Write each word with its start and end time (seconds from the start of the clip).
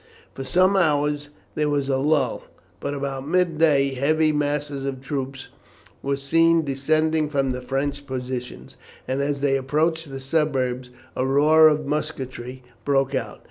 For 0.33 0.43
some 0.43 0.75
hours 0.75 1.29
there 1.53 1.69
was 1.69 1.87
a 1.87 1.99
lull, 1.99 2.45
but 2.79 2.95
about 2.95 3.27
mid 3.27 3.59
day 3.59 3.89
heavy 3.93 4.31
masses 4.31 4.83
of 4.83 4.99
troops 4.99 5.49
were 6.01 6.15
seen 6.17 6.63
descending 6.65 7.29
from 7.29 7.51
the 7.51 7.61
French 7.61 8.07
positions, 8.07 8.77
and 9.07 9.21
as 9.21 9.41
they 9.41 9.55
approached 9.57 10.09
the 10.09 10.19
suburbs 10.19 10.89
a 11.15 11.23
roar 11.23 11.67
of 11.67 11.85
musketry 11.85 12.63
broke 12.83 13.13
out. 13.13 13.39